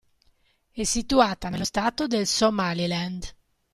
[0.71, 3.35] È situata nello stato del Somaliland.